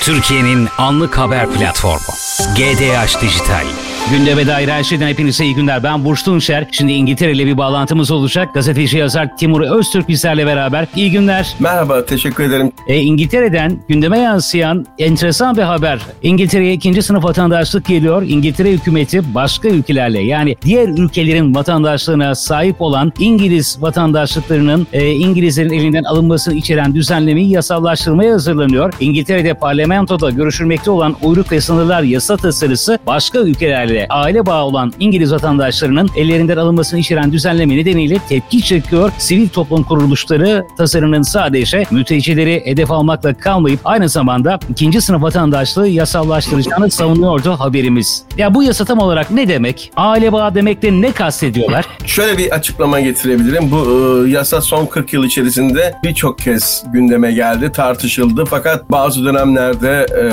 [0.00, 2.14] Türkiye'nin anlık haber platformu.
[2.56, 3.66] GDH Dijital.
[4.08, 5.82] Gündeme dair her şeyden hepinize iyi günler.
[5.82, 6.66] Ben Burç Tunçer.
[6.72, 8.54] Şimdi İngiltere ile bir bağlantımız olacak.
[8.54, 10.86] Gazeteci yazar Timur Öztürk bizlerle beraber.
[10.96, 11.54] İyi günler.
[11.58, 12.72] Merhaba, teşekkür ederim.
[12.88, 16.00] E, İngiltere'den gündeme yansıyan enteresan bir haber.
[16.22, 18.22] İngiltere'ye ikinci sınıf vatandaşlık geliyor.
[18.22, 26.04] İngiltere hükümeti başka ülkelerle yani diğer ülkelerin vatandaşlığına sahip olan İngiliz vatandaşlıklarının e, İngilizlerin elinden
[26.04, 28.92] alınmasını içeren düzenlemeyi yasallaştırmaya hazırlanıyor.
[29.00, 34.92] İngiltere'de parlamentoda görüşülmekte olan uyruk ve sınırlar yasa tasarısı başka ülkelerle ile aile bağı olan
[35.00, 39.12] İngiliz vatandaşlarının ellerinden alınmasını içeren düzenleme nedeniyle tepki çekiyor.
[39.18, 46.90] Sivil toplum kuruluşları tasarının sadece mültecileri hedef almakla kalmayıp aynı zamanda ikinci sınıf vatandaşlığı yasallaştıracağını
[46.90, 48.22] savunuyordu haberimiz.
[48.36, 49.92] Ya bu yasa tam olarak ne demek?
[49.96, 51.86] Aile bağı demekle ne kastediyorlar?
[52.06, 53.70] Şöyle bir açıklama getirebilirim.
[53.70, 53.78] Bu
[54.26, 58.44] e, yasa son 40 yıl içerisinde birçok kez gündeme geldi, tartışıldı.
[58.44, 60.24] Fakat bazı dönemlerde e,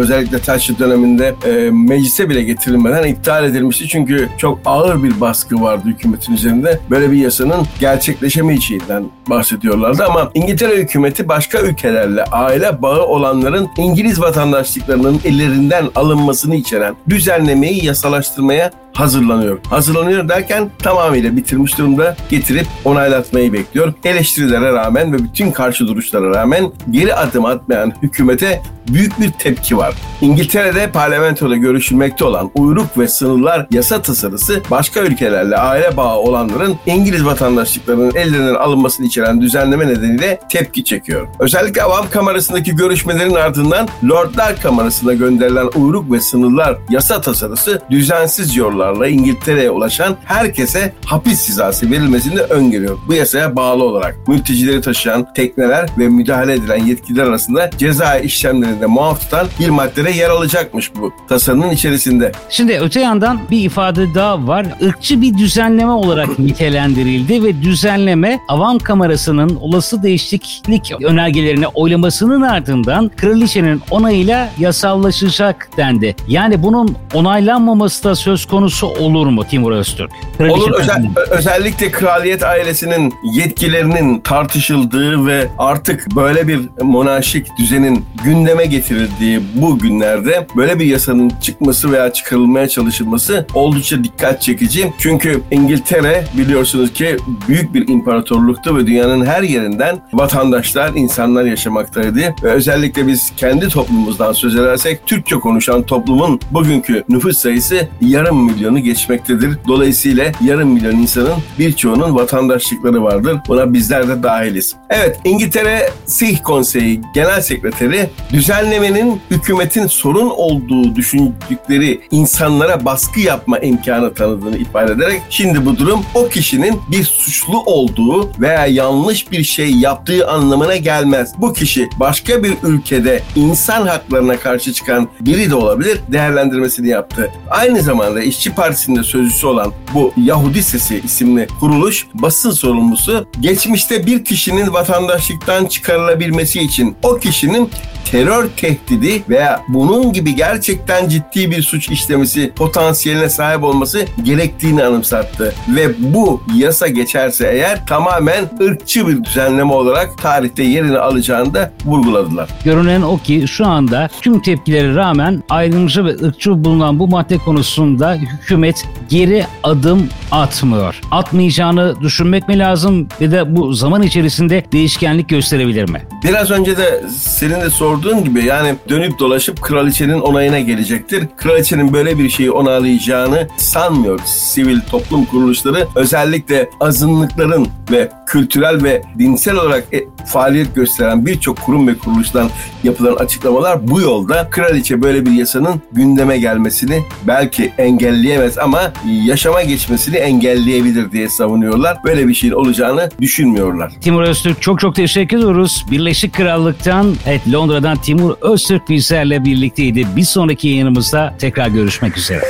[0.00, 3.88] özellikle Thatcher döneminde e, meclise bile getirilmeden iptal edilmişti.
[3.88, 6.80] Çünkü çok ağır bir baskı vardı hükümetin üzerinde.
[6.90, 15.20] Böyle bir yasanın gerçekleşemeyeceğinden bahsediyorlardı ama İngiltere hükümeti başka ülkelerle aile bağı olanların İngiliz vatandaşlıklarının
[15.24, 19.58] ellerinden alınmasını içeren düzenlemeyi yasalaştırmaya hazırlanıyor.
[19.70, 23.92] Hazırlanıyor derken tamamıyla bitirmiş durumda getirip onaylatmayı bekliyor.
[24.04, 29.94] Eleştirilere rağmen ve bütün karşı duruşlara rağmen geri adım atmayan hükümete büyük bir tepki var.
[30.20, 37.24] İngiltere'de parlamentoda görüşülmekte olan uyruk ve sınırlar yasa tasarısı başka ülkelerle aile bağı olanların İngiliz
[37.24, 41.28] vatandaşlıklarının ellerinden alınmasını içeren düzenleme nedeniyle tepki çekiyor.
[41.38, 48.56] Özellikle Avam Kamerası'ndaki görüşmelerin ardından Lordlar Kamerası'na gönderilen uyruk ve sınırlar yasa tasarısı düzensiz
[48.86, 52.98] yollarla İngiltere'ye ulaşan herkese hapis cezası verilmesini öngörüyor.
[53.08, 58.86] Bu yasaya bağlı olarak mültecileri taşıyan tekneler ve müdahale edilen yetkililer arasında ceza işlemleri üzerinde
[58.86, 62.32] muaf tutan bir maddede yer alacakmış bu tasarının içerisinde.
[62.50, 64.66] Şimdi öte yandan bir ifade daha var.
[64.80, 73.82] Irkçı bir düzenleme olarak nitelendirildi ve düzenleme avam kamerasının olası değişiklik önergelerine oylamasının ardından kraliçenin
[73.90, 76.16] onayıyla yasallaşacak dendi.
[76.28, 80.10] Yani bunun onaylanmaması da söz konusu olur mu Timur Öztürk?
[80.38, 88.66] Kraliçe olur özel, özellikle kraliyet ailesinin yetkilerinin tartışıldığı ve artık böyle bir monarşik düzenin gündeme
[88.66, 94.92] getirildiği bu günlerde böyle bir yasanın çıkması veya çıkarılmaya çalışılması oldukça dikkat çekici.
[94.98, 97.16] Çünkü İngiltere biliyorsunuz ki
[97.48, 102.20] büyük bir imparatorluktu ve dünyanın her yerinden vatandaşlar, insanlar yaşamaktaydı.
[102.42, 108.36] Ve özellikle biz kendi toplumumuzdan söz edersek Türkçe konuşan toplumun bugünkü nüfus sayısı yarım
[108.66, 109.58] milyonu geçmektedir.
[109.68, 113.38] Dolayısıyla yarım milyon insanın birçoğunun vatandaşlıkları vardır.
[113.48, 114.76] Buna bizler de dahiliz.
[114.90, 123.58] Evet İngiltere Sih Konseyi Genel Sekreteri düzen düzenlemenin hükümetin sorun olduğu düşündükleri insanlara baskı yapma
[123.58, 129.44] imkanı tanıdığını ifade ederek şimdi bu durum o kişinin bir suçlu olduğu veya yanlış bir
[129.44, 131.32] şey yaptığı anlamına gelmez.
[131.38, 137.30] Bu kişi başka bir ülkede insan haklarına karşı çıkan biri de olabilir değerlendirmesini yaptı.
[137.50, 144.24] Aynı zamanda İşçi Partisi'nde sözcüsü olan bu Yahudi Sesi isimli kuruluş basın sorumlusu geçmişte bir
[144.24, 147.70] kişinin vatandaşlıktan çıkarılabilmesi için o kişinin
[148.10, 155.54] terör tehdidi veya bunun gibi gerçekten ciddi bir suç işlemesi potansiyeline sahip olması gerektiğini anımsattı.
[155.68, 162.48] Ve bu yasa geçerse eğer tamamen ırkçı bir düzenleme olarak tarihte yerini alacağını da vurguladılar.
[162.64, 168.18] Görünen o ki şu anda tüm tepkilere rağmen ayrımcı ve ırkçı bulunan bu madde konusunda
[168.42, 171.00] hükümet geri adım atmıyor.
[171.10, 176.02] Atmayacağını düşünmek mi lazım ve de bu zaman içerisinde değişkenlik gösterebilir mi?
[176.24, 181.24] Biraz önce de senin de sorduğun gibi yani dönüp dolaşıp kraliçenin onayına gelecektir.
[181.36, 185.86] Kraliçenin böyle bir şeyi onaylayacağını sanmıyor sivil toplum kuruluşları.
[185.94, 192.50] Özellikle azınlıkların ve kültürel ve dinsel olarak e, faaliyet gösteren birçok kurum ve kuruluştan
[192.84, 198.92] yapılan açıklamalar bu yolda kraliçe böyle bir yasanın gündeme gelmesini belki engelleyemez ama
[199.24, 201.96] yaşama geçmesini engelleyebilir diye savunuyorlar.
[202.04, 203.92] Böyle bir şeyin olacağını düşünmüyorlar.
[204.00, 205.86] Timur Öztürk çok çok teşekkür ediyoruz.
[205.90, 210.06] Birleşik Krallık'tan, evet Londra'dan Timur Öztürk bizlerle birlikteydi.
[210.16, 212.44] Bir sonraki yayınımızda tekrar görüşmek üzere.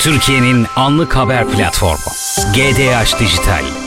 [0.00, 2.12] Türkiye'nin anlık haber platformu
[2.54, 3.85] GDH Dijital.